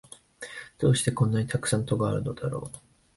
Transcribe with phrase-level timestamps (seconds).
[0.79, 2.77] どうしてこんなにたくさん戸があるのだろう